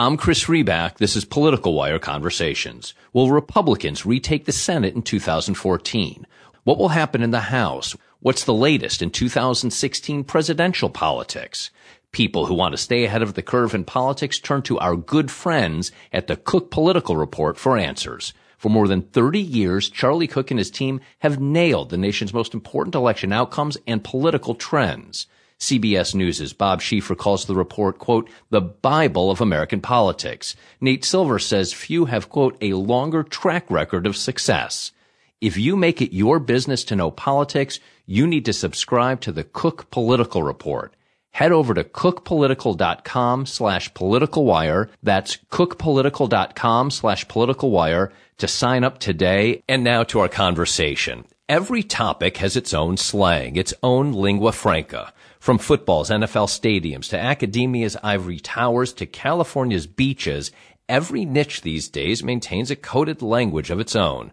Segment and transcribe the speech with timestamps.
[0.00, 0.98] I'm Chris Riback.
[0.98, 2.94] This is Political Wire Conversations.
[3.12, 6.24] Will Republicans retake the Senate in 2014?
[6.62, 7.96] What will happen in the House?
[8.20, 11.72] What's the latest in 2016 presidential politics?
[12.12, 15.32] People who want to stay ahead of the curve in politics turn to our good
[15.32, 18.32] friends at the Cook Political Report for answers.
[18.56, 22.54] For more than 30 years, Charlie Cook and his team have nailed the nation's most
[22.54, 25.26] important election outcomes and political trends.
[25.58, 30.54] CBS News' Bob Schieffer calls the report, quote, the Bible of American politics.
[30.80, 34.92] Nate Silver says few have, quote, a longer track record of success.
[35.40, 39.44] If you make it your business to know politics, you need to subscribe to the
[39.44, 40.94] Cook Political Report.
[41.30, 44.90] Head over to cookpolitical.com slash political wire.
[45.02, 49.62] That's cookpolitical.com slash political wire to sign up today.
[49.68, 51.26] And now to our conversation.
[51.48, 55.12] Every topic has its own slang, its own lingua franca.
[55.48, 60.52] From football's NFL stadiums to academia's ivory towers to California's beaches,
[60.90, 64.30] every niche these days maintains a coded language of its own.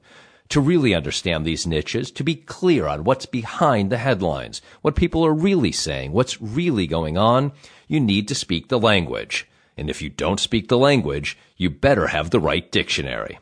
[0.50, 5.26] To really understand these niches, to be clear on what's behind the headlines, what people
[5.26, 7.54] are really saying, what's really going on,
[7.88, 9.48] you need to speak the language.
[9.78, 13.40] And if you don't speak the language, you better have the right dictionary.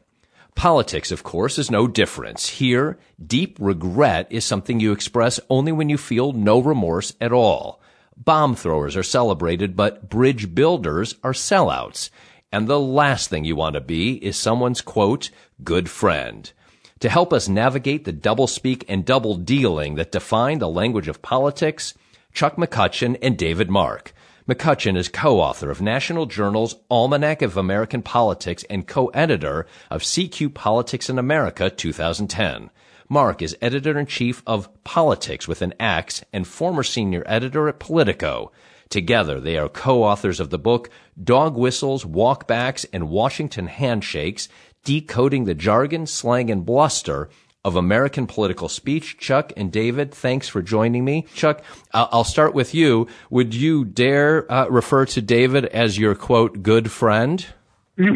[0.55, 2.47] Politics, of course, is no difference.
[2.47, 7.81] Here, deep regret is something you express only when you feel no remorse at all.
[8.15, 12.09] Bomb throwers are celebrated, but bridge builders are sellouts.
[12.51, 15.31] And the last thing you want to be is someone's quote,
[15.63, 16.51] good friend.
[16.99, 21.95] To help us navigate the doublespeak and double dealing that define the language of politics,
[22.31, 24.13] Chuck McCutcheon and David Mark.
[24.45, 31.09] McCutcheon is co-author of National Journal's Almanac of American Politics and co-editor of CQ Politics
[31.09, 32.69] in America 2010.
[33.07, 38.51] Mark is editor-in-chief of Politics with an X and former senior editor at Politico.
[38.89, 40.89] Together, they are co-authors of the book
[41.23, 44.49] Dog Whistles, Walkbacks, and Washington Handshakes,
[44.83, 47.29] Decoding the Jargon, Slang, and Bluster
[47.63, 49.17] of American political speech.
[49.17, 51.25] Chuck and David, thanks for joining me.
[51.33, 51.63] Chuck,
[51.93, 53.07] I'll start with you.
[53.29, 57.45] Would you dare uh, refer to David as your quote, good friend?
[57.97, 58.09] yeah,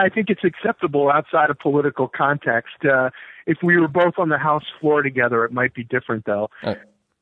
[0.00, 2.84] I think it's acceptable outside of political context.
[2.84, 3.10] Uh,
[3.46, 6.50] if we were both on the House floor together, it might be different, though.
[6.62, 6.74] Uh,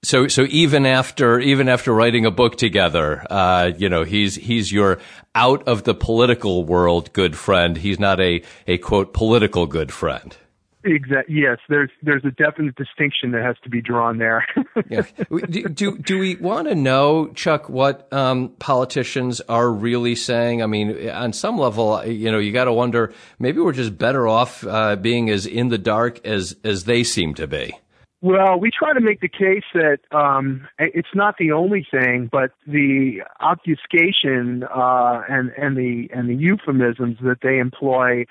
[0.04, 4.70] so, so even after, even after writing a book together, uh, you know, he's, he's
[4.70, 5.00] your
[5.34, 7.76] out of the political world good friend.
[7.76, 10.36] He's not a, a quote, political good friend.
[10.84, 11.36] Exactly.
[11.36, 14.46] Yes, there's there's a definite distinction that has to be drawn there.
[14.90, 15.02] yeah.
[15.30, 20.62] Do, do, do we want to know, Chuck, what um, politicians are really saying?
[20.62, 24.28] I mean, on some level, you know, you got to wonder maybe we're just better
[24.28, 27.74] off uh, being as in the dark as as they seem to be.
[28.24, 32.52] Well, we try to make the case that um, it's not the only thing, but
[32.66, 38.24] the obfuscation uh, and and the and the euphemisms that they employ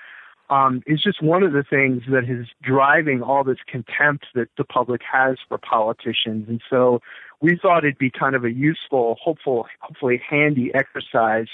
[0.50, 4.64] um, is just one of the things that is driving all this contempt that the
[4.64, 6.48] public has for politicians.
[6.48, 7.00] And so
[7.40, 11.46] we thought it'd be kind of a useful, hopeful, hopefully handy exercise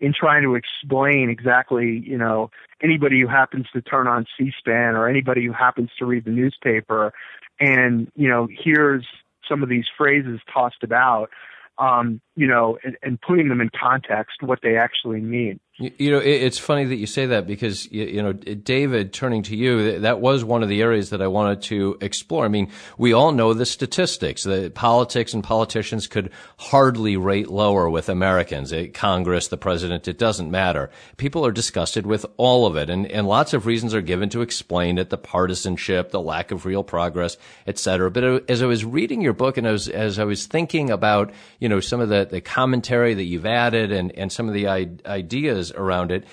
[0.00, 2.50] in trying to explain exactly, you know,
[2.82, 7.12] anybody who happens to turn on C-SPAN or anybody who happens to read the newspaper
[7.60, 9.04] and you know hears
[9.48, 11.30] some of these phrases tossed about
[11.78, 15.60] um, you know, and, and, putting them in context, what they actually mean.
[15.80, 19.54] You, know, it, it's funny that you say that because you, know, David, turning to
[19.54, 22.44] you, that was one of the areas that I wanted to explore.
[22.44, 27.88] I mean, we all know the statistics that politics and politicians could hardly rate lower
[27.88, 28.74] with Americans.
[28.92, 30.90] Congress, the president, it doesn't matter.
[31.16, 34.42] People are disgusted with all of it, and and lots of reasons are given to
[34.42, 37.36] explain it: the partisanship, the lack of real progress,
[37.68, 38.10] et cetera.
[38.10, 41.30] But uh, as I was reading your book and as as I was thinking about,
[41.60, 44.66] you know, some of the the commentary that you've added and, and some of the
[44.66, 46.24] ideas around it.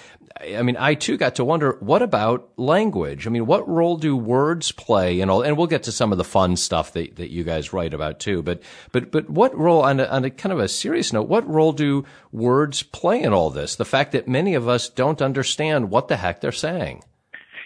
[0.41, 3.25] I mean, I too got to wonder, what about language?
[3.25, 6.17] I mean, what role do words play in all, and we'll get to some of
[6.17, 9.81] the fun stuff that, that you guys write about too, but, but, but what role,
[9.81, 12.03] on a, on a kind of a serious note, what role do
[12.33, 13.75] words play in all this?
[13.75, 17.03] The fact that many of us don't understand what the heck they're saying.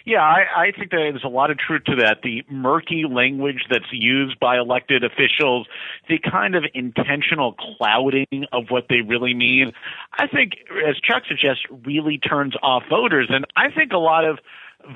[0.04, 2.18] Yeah, I, I think there's a lot of truth to that.
[2.22, 5.66] The murky language that's used by elected officials,
[6.08, 9.72] the kind of intentional clouding of what they really mean,
[10.12, 10.52] I think,
[10.88, 13.28] as Chuck suggests, really turns off voters.
[13.30, 14.38] And I think a lot of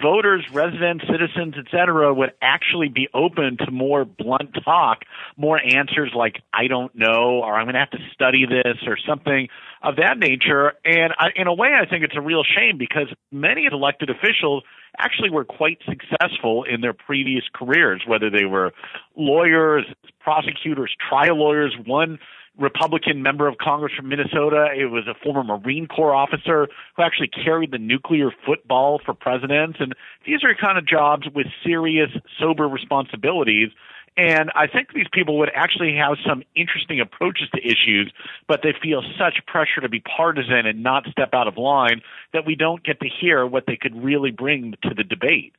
[0.03, 5.05] voters, residents, citizens, et cetera, would actually be open to more blunt talk,
[5.37, 8.97] more answers like, I don't know, or I'm going to have to study this, or
[9.09, 9.49] something
[9.83, 10.73] of that nature.
[10.85, 14.11] And I, in a way, I think it's a real shame because many of elected
[14.11, 14.65] officials
[14.99, 18.73] actually were quite successful in their previous careers, whether they were
[19.17, 19.85] lawyers,
[20.21, 21.75] prosecutors, trial lawyers.
[21.85, 22.19] One
[22.59, 24.69] Republican member of Congress from Minnesota.
[24.77, 29.79] It was a former Marine Corps officer who actually carried the nuclear football for presidents.
[29.81, 33.71] And these are kind of jobs with serious, sober responsibilities.
[34.17, 38.13] And I think these people would actually have some interesting approaches to issues,
[38.47, 42.01] but they feel such pressure to be partisan and not step out of line
[42.33, 45.55] that we don't get to hear what they could really bring to the debate.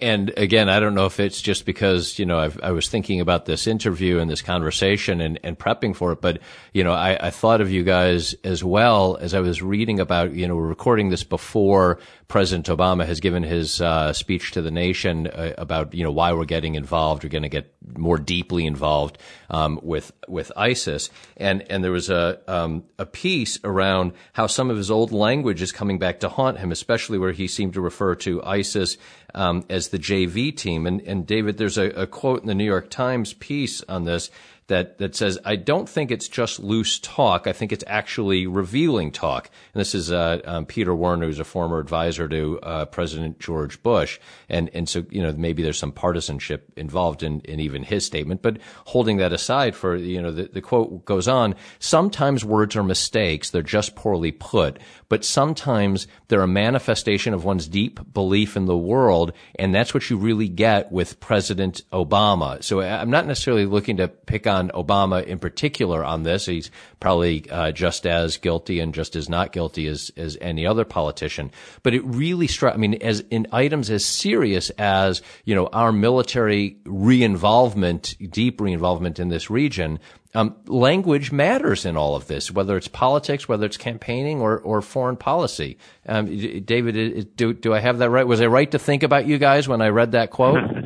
[0.00, 3.20] And again, I don't know if it's just because, you know, I've, i was thinking
[3.20, 6.40] about this interview and this conversation and, and prepping for it, but,
[6.72, 10.32] you know, I, I, thought of you guys as well as I was reading about,
[10.32, 14.70] you know, we're recording this before President Obama has given his uh, speech to the
[14.70, 17.22] nation uh, about, you know, why we're getting involved.
[17.22, 19.18] We're going to get more deeply involved
[19.50, 21.10] um, with with ISIS.
[21.36, 25.62] And and there was a um, a piece around how some of his old language
[25.62, 28.96] is coming back to haunt him, especially where he seemed to refer to ISIS
[29.34, 30.86] um, as the JV team.
[30.86, 34.30] And, and David, there's a, a quote in the New York Times piece on this
[34.68, 37.46] that, that says, I don't think it's just loose talk.
[37.46, 39.48] I think it's actually revealing talk.
[39.72, 43.80] And this is uh, um, Peter Wehner, who's a former advisor to uh, President George
[43.84, 44.18] Bush.
[44.48, 48.42] And, and so, you know, maybe there's some partisanship involved in, in even his statement.
[48.42, 52.82] But holding that aside for, you know, the, the quote goes on, sometimes words are
[52.82, 53.50] mistakes.
[53.50, 54.80] They're just poorly put.
[55.08, 59.32] But sometimes they're a manifestation of one's deep belief in the world.
[59.54, 62.64] And that's what you really get with President Obama.
[62.64, 66.46] So I'm not necessarily looking to pick on on Obama in particular on this.
[66.46, 66.70] He's
[67.00, 71.50] probably uh, just as guilty and just as not guilty as as any other politician.
[71.82, 72.74] But it really struck.
[72.74, 79.18] I mean, as in items as serious as you know our military reinvolvement, deep reinvolvement
[79.18, 79.98] in this region.
[80.34, 84.82] Um, language matters in all of this, whether it's politics, whether it's campaigning or, or
[84.82, 85.78] foreign policy.
[86.06, 86.26] Um,
[86.60, 88.26] David, do, do I have that right?
[88.26, 90.58] Was I right to think about you guys when I read that quote?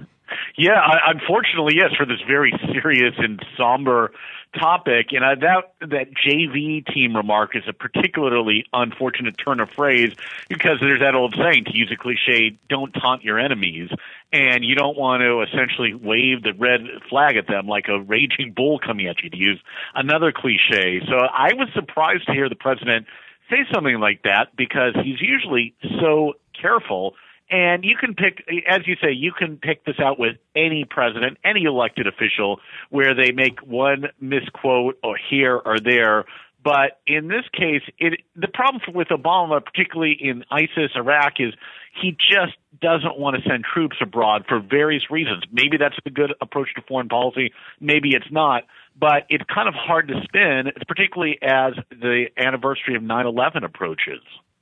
[0.61, 4.13] Yeah, I, unfortunately, yes, for this very serious and somber
[4.59, 5.07] topic.
[5.13, 10.13] And uh, that that JV team remark is a particularly unfortunate turn of phrase
[10.51, 13.89] because there's that old saying to use a cliche: "Don't taunt your enemies,"
[14.35, 18.53] and you don't want to essentially wave the red flag at them like a raging
[18.55, 19.31] bull coming at you.
[19.31, 19.61] To use
[19.95, 21.01] another cliche.
[21.09, 23.07] So I was surprised to hear the president
[23.49, 25.73] say something like that because he's usually
[26.03, 27.15] so careful
[27.51, 31.39] and you can pick, as you say, you can pick this out with any president,
[31.45, 32.61] any elected official,
[32.91, 36.25] where they make one misquote or here or there.
[36.63, 41.55] But in this case, it, the problem with Obama, particularly in ISIS, Iraq, is
[42.01, 45.43] he just doesn't want to send troops abroad for various reasons.
[45.51, 47.53] Maybe that's a good approach to foreign policy.
[47.81, 48.65] Maybe it's not.
[48.99, 54.21] But it's kind of hard to spin, particularly as the anniversary of 9/11 approaches.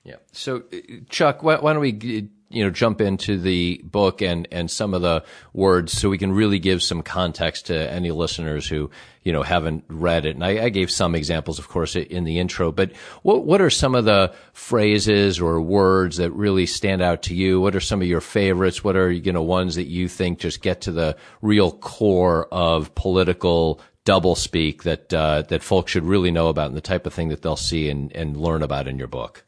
[0.08, 0.16] Yeah.
[0.32, 0.76] So, uh,
[1.10, 5.02] Chuck, why, why don't we you know, jump into the book and, and some of
[5.02, 5.22] the
[5.52, 8.90] words so we can really give some context to any listeners who,
[9.22, 10.34] you know, haven't read it.
[10.34, 13.68] And I, I gave some examples, of course, in the intro, but what, what are
[13.68, 17.60] some of the phrases or words that really stand out to you?
[17.60, 18.82] What are some of your favorites?
[18.82, 22.94] What are, you know, ones that you think just get to the real core of
[22.94, 27.28] political doublespeak that, uh, that folks should really know about and the type of thing
[27.28, 29.44] that they'll see and, and learn about in your book?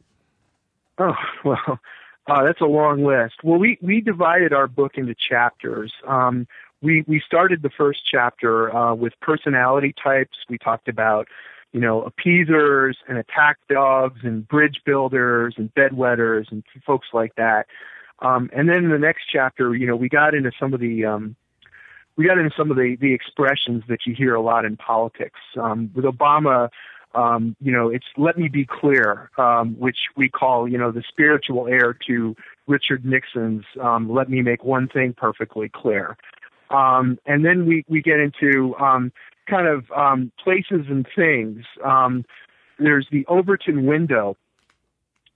[1.00, 1.14] Oh,
[1.44, 1.80] well,
[2.26, 3.36] uh, that's a long list.
[3.42, 5.92] Well, we, we divided our book into chapters.
[6.06, 6.46] Um,
[6.82, 10.36] we, we started the first chapter uh, with personality types.
[10.48, 11.28] We talked about,
[11.72, 17.66] you know, appeasers and attack dogs and bridge builders and bedwetters and folks like that.
[18.20, 21.06] Um, and then in the next chapter, you know, we got into some of the
[21.06, 21.36] um,
[22.16, 25.40] we got into some of the the expressions that you hear a lot in politics.
[25.58, 26.68] Um, with Obama,
[27.14, 31.02] um, you know, it's let me be clear, um, which we call, you know, the
[31.08, 32.36] spiritual heir to
[32.66, 36.16] Richard Nixon's um, let me make one thing perfectly clear.
[36.70, 39.12] Um, and then we, we get into um,
[39.48, 41.64] kind of um, places and things.
[41.84, 42.24] Um,
[42.78, 44.36] there's the Overton window,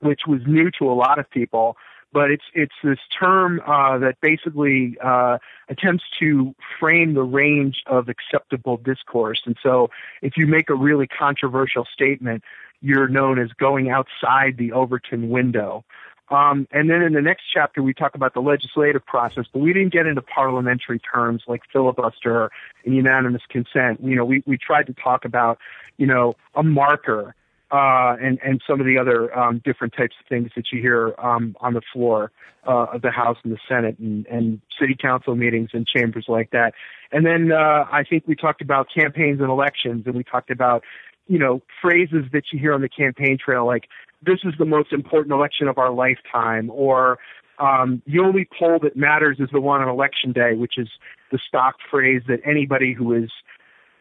[0.00, 1.76] which was new to a lot of people
[2.14, 8.08] but it's it's this term uh, that basically uh, attempts to frame the range of
[8.08, 9.42] acceptable discourse.
[9.44, 9.90] And so,
[10.22, 12.44] if you make a really controversial statement,
[12.80, 15.84] you're known as going outside the Overton window.
[16.30, 19.74] Um, and then in the next chapter, we talk about the legislative process, but we
[19.74, 22.50] didn't get into parliamentary terms like filibuster
[22.84, 24.00] and unanimous consent.
[24.02, 25.58] You know, we, we tried to talk about,
[25.98, 27.34] you know, a marker
[27.74, 31.12] uh, and and some of the other um, different types of things that you hear
[31.18, 32.30] um, on the floor
[32.68, 36.52] uh, of the House and the Senate and, and city council meetings and chambers like
[36.52, 36.72] that.
[37.10, 40.84] And then uh, I think we talked about campaigns and elections, and we talked about
[41.26, 43.88] you know phrases that you hear on the campaign trail like
[44.22, 47.18] "This is the most important election of our lifetime," or
[47.58, 50.88] um, the only poll that matters is the one on election day, which is
[51.32, 53.30] the stock phrase that anybody who is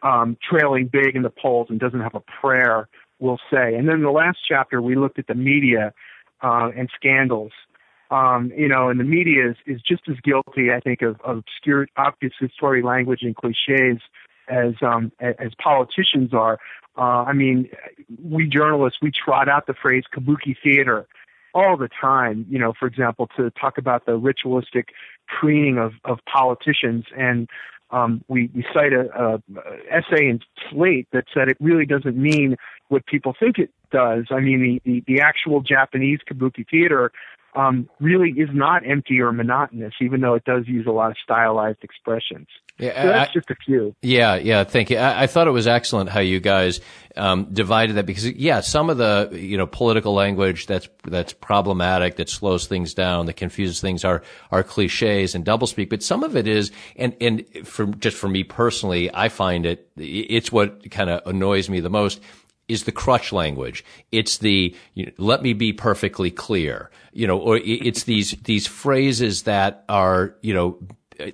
[0.04, 3.74] um, trailing big in the polls and doesn't have a prayer will say.
[3.74, 5.92] And then the last chapter, we looked at the media
[6.42, 7.52] uh, and scandals.
[8.10, 11.38] Um, you know, and the media is, is just as guilty, I think, of, of
[11.38, 14.00] obscure, obfuscatory language and cliches
[14.48, 16.58] as um, as politicians are.
[16.96, 17.70] Uh, I mean,
[18.22, 21.06] we journalists we trot out the phrase kabuki theater
[21.54, 22.46] all the time.
[22.48, 24.90] You know, for example, to talk about the ritualistic
[25.26, 27.48] preening of of politicians and
[27.90, 29.42] um, we, we cite a, a,
[29.90, 32.56] essay in Slate that said it really doesn't mean
[32.88, 34.26] what people think it does.
[34.30, 37.12] I mean, the, the, the actual Japanese kabuki theater
[37.56, 41.16] um, really is not empty or monotonous, even though it does use a lot of
[41.22, 42.48] stylized expressions.
[42.78, 43.94] Yeah, so that's I, just a few.
[44.02, 44.64] Yeah, yeah.
[44.64, 44.96] Thank you.
[44.96, 46.80] I, I thought it was excellent how you guys
[47.14, 52.16] um, divided that because, yeah, some of the you know political language that's that's problematic,
[52.16, 56.34] that slows things down, that confuses things are are cliches and doublespeak, but some of
[56.34, 61.10] it is, and and for just for me personally, I find it it's what kind
[61.10, 62.20] of annoys me the most
[62.68, 63.84] is the crutch language.
[64.12, 68.66] It's the you know, let me be perfectly clear, you know, or it's these these
[68.66, 70.78] phrases that are you know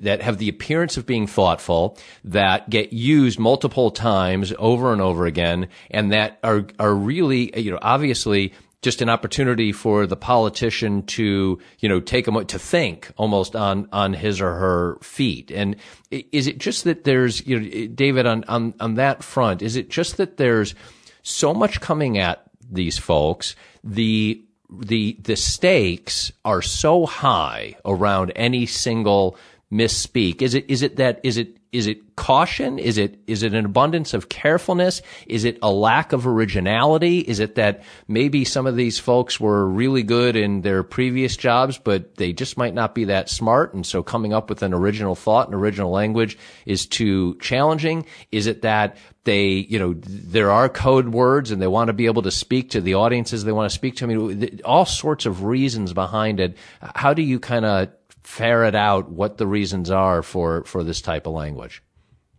[0.00, 5.26] that have the appearance of being thoughtful, that get used multiple times over and over
[5.26, 11.02] again, and that are are really you know obviously just an opportunity for the politician
[11.04, 15.50] to, you know, take a moment to think almost on, on his or her feet.
[15.50, 15.76] And
[16.10, 19.90] is it just that there's, you know, David, on, on, on that front, is it
[19.90, 20.74] just that there's,
[21.22, 23.54] so much coming at these folks.
[23.84, 29.36] The the the stakes are so high around any single
[29.72, 30.42] misspeak.
[30.42, 32.78] Is it is it that is it is it caution?
[32.78, 35.02] Is it is it an abundance of carefulness?
[35.26, 37.20] Is it a lack of originality?
[37.20, 41.78] Is it that maybe some of these folks were really good in their previous jobs,
[41.78, 45.14] but they just might not be that smart, and so coming up with an original
[45.14, 46.36] thought and original language
[46.66, 48.04] is too challenging?
[48.32, 52.06] Is it that they, you know, there are code words and they want to be
[52.06, 54.04] able to speak to the audiences they want to speak to?
[54.04, 56.56] I mean, all sorts of reasons behind it.
[56.80, 57.90] How do you kind of
[58.22, 61.82] ferret out what the reasons are for, for this type of language?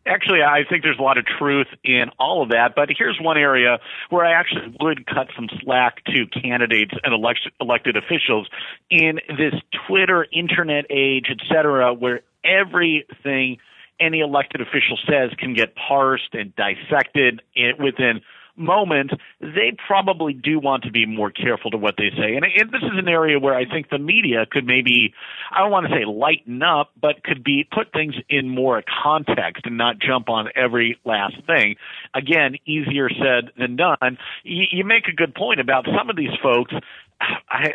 [0.05, 3.37] Actually, I think there's a lot of truth in all of that, but here's one
[3.37, 3.77] area
[4.09, 8.49] where I actually would cut some slack to candidates and elect- elected officials
[8.89, 9.53] in this
[9.87, 13.57] Twitter, internet age, et cetera, where everything
[13.99, 17.43] any elected official says can get parsed and dissected
[17.77, 18.21] within
[18.61, 22.35] moment, they probably do want to be more careful to what they say.
[22.35, 25.13] And, and this is an area where I think the media could maybe,
[25.51, 29.65] I don't want to say lighten up, but could be put things in more context
[29.65, 31.75] and not jump on every last thing.
[32.13, 34.17] Again, easier said than done.
[34.43, 36.73] You, you make a good point about some of these folks
[37.49, 37.69] I,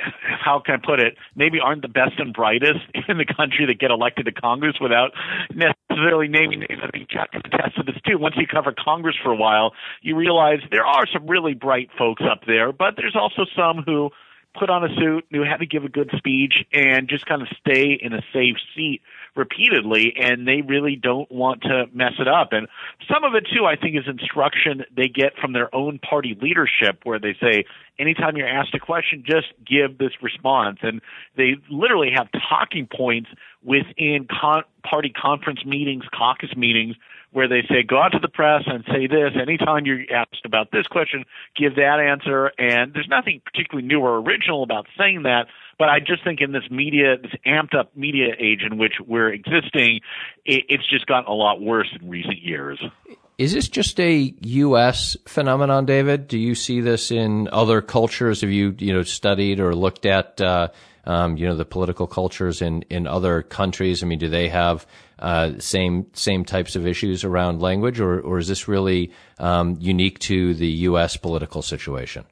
[0.45, 1.17] how can I put it?
[1.35, 5.13] Maybe aren't the best and brightest in the country that get elected to Congress without
[5.55, 6.81] necessarily naming names.
[6.83, 8.19] I think Jack can attest to this too.
[8.19, 9.73] Once you cover Congress for a while,
[10.03, 14.11] you realize there are some really bright folks up there, but there's also some who
[14.59, 17.49] put on a suit, knew how to give a good speech, and just kind of
[17.61, 19.03] stay in a safe seat
[19.37, 22.49] repeatedly, and they really don't want to mess it up.
[22.53, 22.69] And
[23.13, 27.01] some of it, too, I think, is instruction they get from their own party leadership,
[27.05, 27.65] where they say,
[27.99, 30.79] anytime you're asked a question, just give this response.
[30.83, 31.01] And
[31.37, 33.29] they literally have talking points
[33.63, 36.97] within con- party conference meetings, caucus meetings,
[37.33, 39.33] where they say, go out to the press and say this.
[39.41, 41.25] Anytime you're asked about this question,
[41.55, 42.53] give that answer.
[42.59, 45.49] And there's nothing particularly new or original about saying that.
[45.79, 49.33] But I just think in this media, this amped up media age in which we're
[49.33, 50.01] existing,
[50.45, 52.83] it, it's just gotten a lot worse in recent years.
[53.39, 55.17] Is this just a U.S.
[55.27, 56.27] phenomenon, David?
[56.27, 58.41] Do you see this in other cultures?
[58.41, 60.69] Have you, you know, studied or looked at, uh,
[61.05, 64.03] um, you know, the political cultures in, in other countries?
[64.03, 64.87] I mean, do they have
[65.19, 70.19] uh, same same types of issues around language, or, or is this really um, unique
[70.21, 71.19] to the U.S.
[71.19, 72.25] political situation?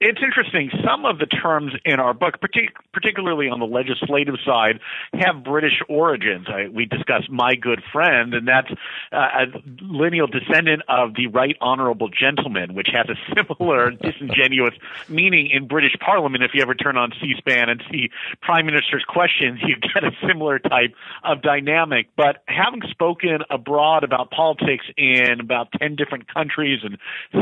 [0.00, 0.70] It's interesting.
[0.84, 4.78] Some of the terms in our book, partic- particularly on the legislative side,
[5.12, 6.46] have British origins.
[6.48, 8.70] I, we discuss my good friend, and that's
[9.10, 9.46] uh, a
[9.82, 14.74] lineal descendant of the Right Honourable Gentleman, which has a similar disingenuous
[15.08, 16.44] meaning in British Parliament.
[16.44, 20.60] If you ever turn on C-SPAN and see Prime Minister's questions, you get a similar
[20.60, 22.06] type of dynamic.
[22.16, 26.98] But having spoken abroad about politics in about 10 different countries and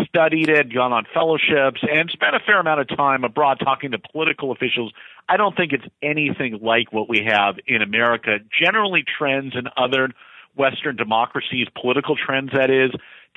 [0.06, 3.98] studied it, gone on fellowships, and spent a fair amount of time abroad talking to
[3.98, 4.92] political officials.
[5.28, 8.38] I don't think it's anything like what we have in America.
[8.62, 10.10] Generally, trends in other
[10.54, 12.90] Western democracies, political trends that is,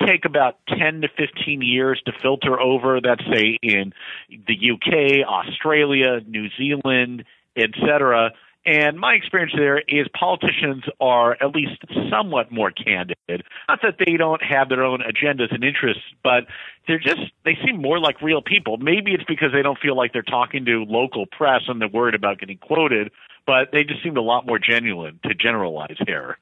[0.06, 3.00] take about 10 to 15 years to filter over.
[3.00, 3.92] That's say in
[4.30, 7.24] the UK, Australia, New Zealand,
[7.56, 8.30] etc.
[8.66, 13.16] And my experience there is politicians are at least somewhat more candid.
[13.68, 16.44] Not that they don't have their own agendas and interests, but
[16.86, 18.76] they're just, they seem more like real people.
[18.76, 22.14] Maybe it's because they don't feel like they're talking to local press and they're worried
[22.14, 23.10] about getting quoted,
[23.46, 26.36] but they just seem a lot more genuine to generalize here.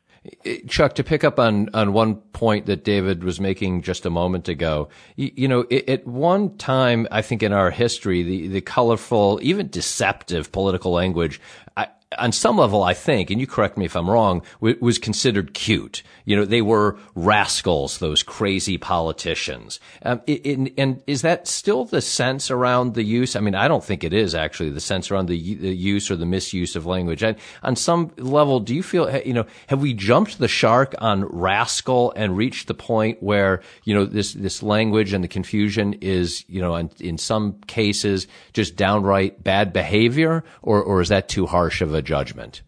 [0.44, 4.10] Eh, Chuck, to pick up on, on one point that David was making just a
[4.10, 8.48] moment ago, you, you know, it, at one time, I think in our history, the,
[8.48, 11.40] the colorful, even deceptive political language,
[11.76, 14.98] I, on some level, I think, and you correct me if I'm wrong, w- was
[14.98, 16.02] considered cute.
[16.24, 19.78] You know, they were rascals, those crazy politicians.
[20.02, 23.36] Um, in, and is that still the sense around the use?
[23.36, 26.16] I mean, I don't think it is actually the sense around the, the use or
[26.16, 27.22] the misuse of language.
[27.22, 31.26] And on some level, do you feel, you know, have we jumped the shark on
[31.26, 36.44] rascal and reached the point where, you know, this, this language and the confusion is,
[36.48, 41.44] you know, in, in some cases just downright bad behavior or, or is that too
[41.44, 42.62] harsh of a judgment?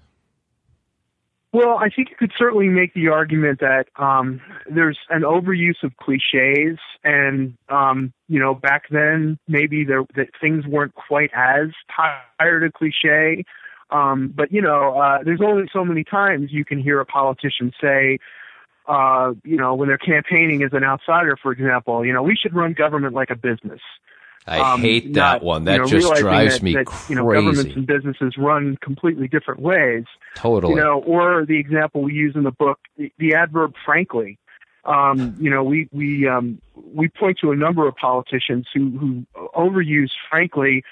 [1.53, 5.97] Well, I think you could certainly make the argument that um, there's an overuse of
[5.97, 11.71] cliches, and um, you know, back then maybe there that things weren't quite as
[12.39, 13.45] tired of cliche.
[13.91, 17.73] Um, but you know, uh, there's only so many times you can hear a politician
[17.81, 18.19] say,
[18.87, 22.55] uh, you know, when they're campaigning as an outsider, for example, you know, we should
[22.55, 23.81] run government like a business.
[24.51, 25.65] I um, hate that not, one.
[25.65, 27.05] That you know, just drives that, me that, crazy.
[27.11, 30.05] You know, governments and businesses run completely different ways.
[30.35, 30.75] Totally.
[30.75, 34.39] You know, or the example we use in the book, the, the adverb "frankly."
[34.85, 39.27] Um, you know, we we um, we point to a number of politicians who who
[39.55, 40.83] overuse "frankly,"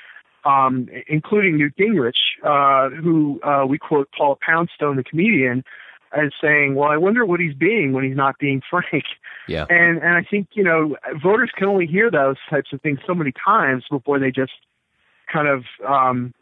[0.45, 2.12] um, including Newt Gingrich,
[2.45, 5.65] uh, who uh, we quote Paula Poundstone, the comedian,
[6.12, 9.05] as saying, "Well, I wonder what he's being when he's not being frank."
[9.47, 9.67] Yeah.
[9.69, 13.15] And and I think you know voters can only hear those types of things so
[13.15, 14.53] many times before they just
[15.33, 16.35] kind of um,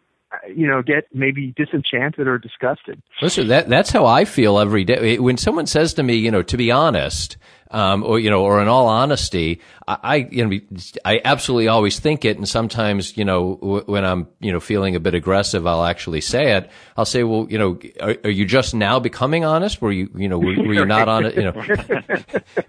[0.54, 3.00] you know get maybe disenchanted or disgusted.
[3.22, 5.18] Listen, that that's how I feel every day.
[5.18, 7.36] When someone says to me, you know, to be honest,
[7.70, 10.58] um, or you know, or in all honesty, I, I, you know,
[11.04, 14.96] I absolutely always think it, and sometimes, you know, w- when I'm, you know, feeling
[14.96, 16.70] a bit aggressive, I'll actually say it.
[16.96, 19.80] I'll say, well, you know, are, are you just now becoming honest?
[19.82, 21.36] Were you, you know, were, were you not honest?
[21.36, 21.64] You know,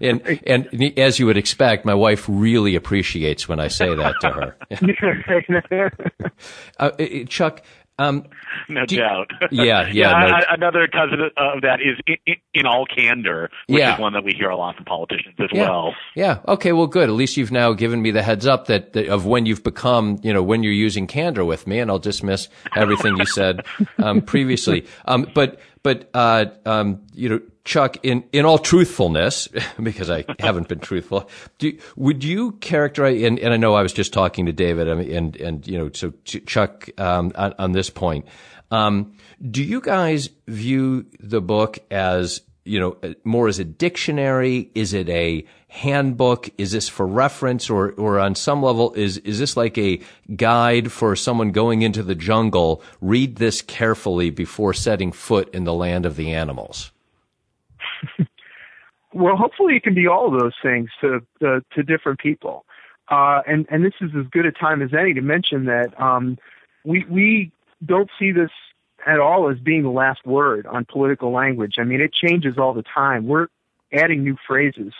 [0.00, 4.30] and and as you would expect, my wife really appreciates when I say that to
[4.30, 4.56] her.
[6.78, 6.90] uh,
[7.28, 7.62] Chuck,
[7.98, 8.24] um,
[8.68, 9.30] no doubt.
[9.50, 9.92] Yeah, yeah.
[9.92, 10.16] yeah no.
[10.16, 13.94] I, another cousin of that is in, in, all candor, which yeah.
[13.94, 15.62] is one that we hear a lot from politicians as yeah.
[15.62, 15.94] well.
[16.14, 16.38] Yeah.
[16.46, 16.72] Okay.
[16.72, 17.08] Well, good.
[17.08, 20.20] At least you've now given me the heads up that, that, of when you've become,
[20.22, 23.64] you know, when you're using candor with me, and I'll dismiss everything you said
[23.98, 24.86] um, previously.
[25.04, 29.48] Um, but but uh, um, you know, Chuck, in, in all truthfulness,
[29.82, 33.22] because I haven't been truthful, do, would you characterize?
[33.22, 36.12] And, and, I know I was just talking to David, and and you know, so
[36.24, 38.26] Chuck, um, on, on, this point,
[38.70, 39.14] um,
[39.50, 44.70] do you guys view the book as you know more as a dictionary?
[44.74, 46.48] Is it a handbook?
[46.58, 50.00] Is this for reference, or or on some level is is this like a
[50.34, 52.82] guide for someone going into the jungle?
[53.00, 56.90] Read this carefully before setting foot in the land of the animals.
[59.12, 62.64] well, hopefully it can be all of those things to uh, to different people.
[63.10, 66.38] Uh, and and this is as good a time as any to mention that um,
[66.84, 67.52] we we
[67.84, 68.50] don't see this
[69.06, 71.76] at all as being the last word on political language.
[71.78, 73.26] I mean, it changes all the time.
[73.26, 73.48] We're
[73.92, 74.92] adding new phrases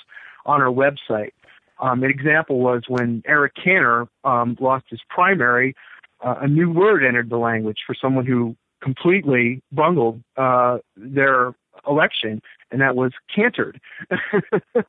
[0.49, 1.33] on our website.
[1.79, 5.77] Um, an example was when Eric Cantor um, lost his primary,
[6.25, 11.55] uh, a new word entered the language for someone who completely bungled uh, their
[11.87, 13.79] election, and that was Cantored.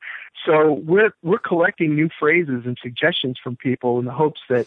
[0.45, 4.65] so we're we're collecting new phrases and suggestions from people in the hopes that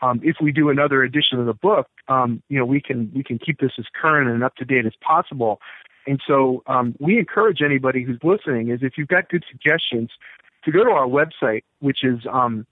[0.00, 3.24] um, if we do another edition of the book, um, you know, we can we
[3.24, 5.60] can keep this as current and up to date as possible.
[6.06, 10.10] And so um, we encourage anybody who's listening is if you've got good suggestions
[10.64, 12.66] to go to our website, which is um,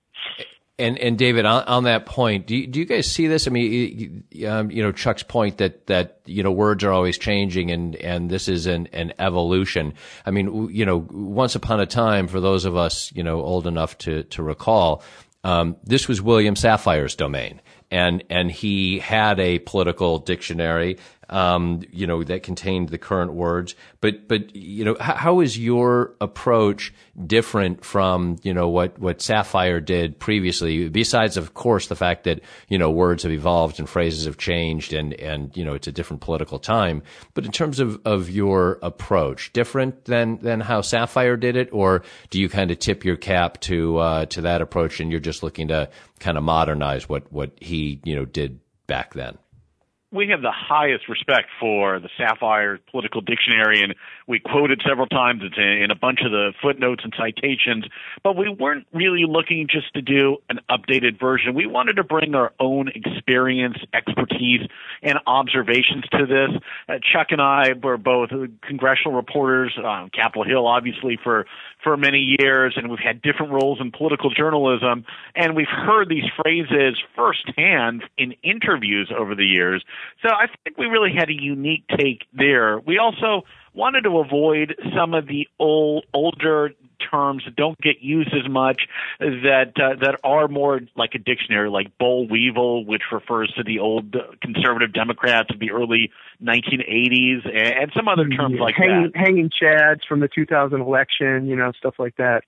[0.81, 3.47] And and David, on, on that point, do you, do you guys see this?
[3.47, 7.71] I mean, um, you know, Chuck's point that that you know words are always changing,
[7.71, 9.93] and and this is an an evolution.
[10.25, 13.67] I mean, you know, once upon a time, for those of us you know old
[13.67, 15.03] enough to to recall,
[15.43, 20.97] um, this was William Safire's domain and and he had a political dictionary
[21.31, 23.73] um, you know, that contained the current words.
[24.01, 26.93] But, but, you know, how, how is your approach
[27.25, 30.89] different from, you know, what, what Safire did previously?
[30.89, 34.93] Besides, of course, the fact that, you know, words have evolved and phrases have changed
[34.93, 37.01] and, and, you know, it's a different political time.
[37.33, 41.69] But in terms of, of your approach, different than, than how Safire did it?
[41.71, 45.21] Or do you kind of tip your cap to, uh, to that approach and you're
[45.21, 45.89] just looking to
[46.19, 49.37] kind of modernize what, what he, you know, did back then?
[50.11, 53.95] We have the highest respect for the Safire Political Dictionary, and
[54.31, 55.41] we quoted several times.
[55.43, 57.83] It's in a bunch of the footnotes and citations,
[58.23, 61.53] but we weren't really looking just to do an updated version.
[61.53, 64.61] We wanted to bring our own experience, expertise,
[65.03, 66.61] and observations to this.
[66.87, 68.29] Uh, Chuck and I were both
[68.61, 71.45] congressional reporters on Capitol Hill, obviously, for
[71.83, 75.03] for many years, and we've had different roles in political journalism,
[75.35, 79.83] and we've heard these phrases firsthand in interviews over the years.
[80.21, 82.79] So I think we really had a unique take there.
[82.79, 86.71] We also wanted to avoid some of the old, older
[87.09, 88.83] terms that don't get used as much
[89.19, 93.79] that uh, that are more like a dictionary, like boll weevil, which refers to the
[93.79, 96.11] old conservative Democrats of the early
[96.43, 99.17] 1980s, and some other terms yeah, like hanging, that.
[99.19, 102.43] Hanging chads from the 2000 election, you know, stuff like that.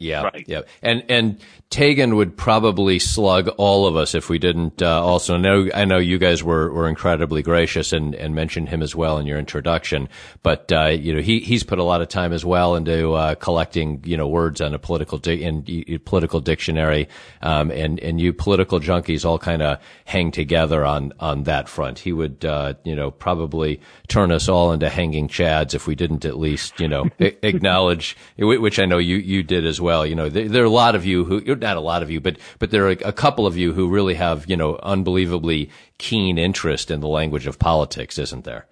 [0.00, 0.44] Yeah, right.
[0.48, 5.36] yeah, and and Taegan would probably slug all of us if we didn't uh, also
[5.36, 5.68] know.
[5.74, 9.26] I know you guys were, were incredibly gracious and, and mentioned him as well in
[9.26, 10.08] your introduction,
[10.42, 13.34] but uh, you know he he's put a lot of time as well into uh,
[13.34, 17.06] collecting you know words on a political di- in, in political dictionary,
[17.42, 21.98] um, and and you political junkies all kind of hang together on on that front.
[21.98, 26.24] He would uh, you know probably turn us all into hanging chads if we didn't
[26.24, 30.06] at least you know acknowledge which I know you you did as well well.
[30.06, 32.20] You know, there, there, are a lot of you who, not a lot of you,
[32.20, 36.38] but, but there are a, couple of you who really have, you know, unbelievably keen
[36.38, 38.66] interest in the language of politics, isn't there?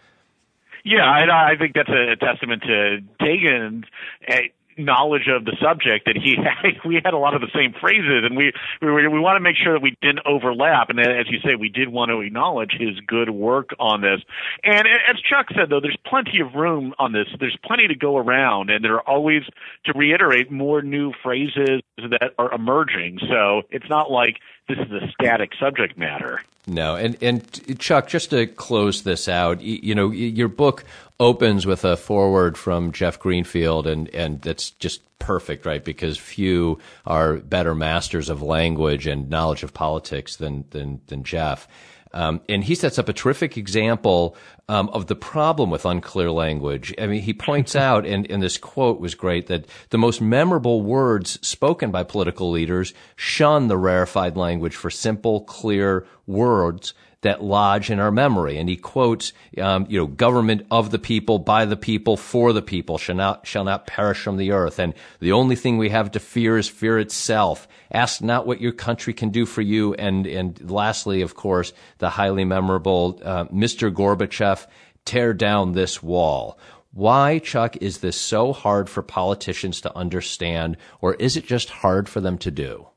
[0.84, 3.86] Yeah, I, I think that's a testament to Taegan's
[4.78, 6.78] knowledge of the subject that he had.
[6.84, 9.56] We had a lot of the same phrases, and we we, we want to make
[9.56, 10.90] sure that we didn't overlap.
[10.90, 14.20] And as you say, we did want to acknowledge his good work on this.
[14.64, 17.26] And as Chuck said, though, there's plenty of room on this.
[17.38, 19.42] There's plenty to go around, and there are always,
[19.84, 23.18] to reiterate, more new phrases that are emerging.
[23.28, 24.36] So it's not like
[24.68, 26.40] this is a static subject matter.
[26.66, 30.84] No, and and Chuck, just to close this out, you, know, your book
[31.20, 35.84] opens with a foreword from Jeff Greenfield, and and that's just perfect, right?
[35.84, 41.68] Because few are better masters of language and knowledge of politics than than than Jeff.
[42.12, 44.34] Um, and he sets up a terrific example
[44.68, 46.94] um, of the problem with unclear language.
[46.98, 50.82] I mean, he points out, and, and this quote was great, that the most memorable
[50.82, 57.90] words spoken by political leaders shun the rarefied language for simple, clear words that lodge
[57.90, 58.58] in our memory.
[58.58, 62.62] And he quotes, um, you know, government of the people, by the people, for the
[62.62, 64.78] people shall not, shall not perish from the earth.
[64.78, 67.66] And the only thing we have to fear is fear itself.
[67.90, 69.94] Ask not what your country can do for you.
[69.94, 73.92] And, and lastly, of course, the highly memorable, uh, Mr.
[73.92, 74.66] Gorbachev,
[75.04, 76.58] tear down this wall.
[76.92, 82.08] Why, Chuck, is this so hard for politicians to understand, or is it just hard
[82.08, 82.88] for them to do?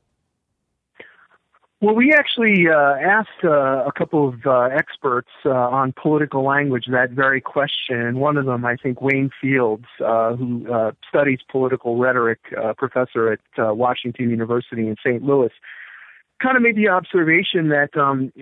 [1.82, 6.84] Well, we actually uh, asked uh, a couple of uh, experts uh, on political language
[6.92, 11.40] that very question, and one of them, I think, Wayne Fields, uh, who uh, studies
[11.50, 12.38] political rhetoric,
[12.78, 13.40] professor at
[13.76, 15.24] Washington University in St.
[15.24, 15.50] Louis,
[16.40, 18.32] kind of made the observation that um,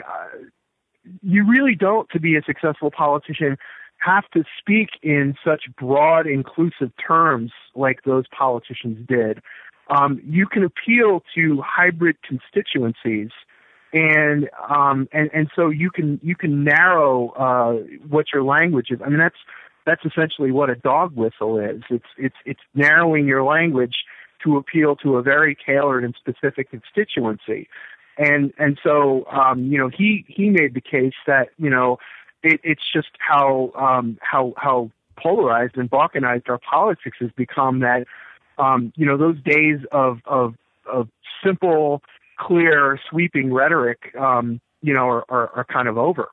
[1.22, 3.56] you really don't, to be a successful politician,
[4.00, 9.40] have to speak in such broad, inclusive terms like those politicians did
[9.90, 13.30] um, you can appeal to hybrid constituencies
[13.92, 17.72] and um, and and so you can you can narrow uh,
[18.08, 19.00] what your language is.
[19.04, 19.36] I mean that's
[19.84, 21.82] that's essentially what a dog whistle is.
[21.90, 23.96] It's it's it's narrowing your language
[24.44, 27.68] to appeal to a very tailored and specific constituency.
[28.16, 31.98] And and so um, you know he he made the case that you know
[32.44, 38.06] it, it's just how um, how how polarized and balkanized our politics has become that
[38.60, 40.54] um, you know, those days of, of,
[40.90, 41.08] of
[41.44, 42.02] simple,
[42.38, 46.28] clear, sweeping rhetoric, um, you know, are, are, are kind of over.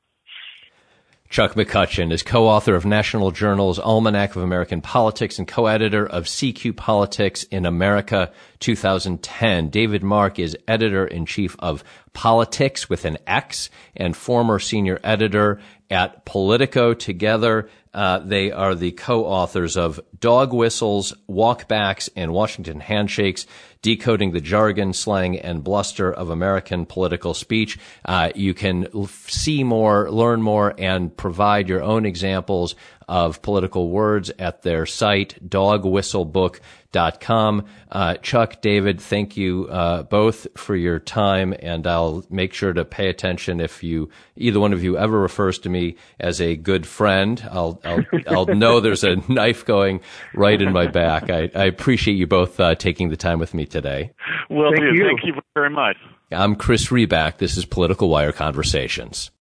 [1.30, 6.78] Chuck McCutcheon is co-author of National Journal's Almanac of American Politics and co-editor of CQ
[6.78, 9.70] Politics in America 2010.
[9.70, 15.60] David Mark is editor in chief of Politics with an X and former senior editor
[15.90, 17.70] at Politico together.
[17.94, 23.48] Uh, they are the co-authors of Dog Whistles, Walkbacks, and Washington Handshakes,
[23.82, 27.80] Decoding the Jargon, Slang, and Bluster of American Political Speech.
[28.06, 32.76] Uh, you can see more, learn more, and provide your own examples
[33.08, 36.62] of political words at their site, dogwhistlebook.com.
[36.98, 42.84] Uh, Chuck, David, thank you uh, both for your time, and I'll make sure to
[42.84, 46.86] pay attention if you either one of you ever refers to me as a good
[46.86, 47.42] friend.
[47.50, 50.02] I'll I'll, I'll know there's a knife going
[50.34, 51.30] right in my back.
[51.30, 54.12] I, I appreciate you both uh, taking the time with me today.
[54.50, 54.82] Will thank.
[54.82, 55.06] You.
[55.06, 55.98] Thank you very much.
[56.32, 57.38] I'm Chris Riback.
[57.38, 59.32] This is Political Wire Conversations.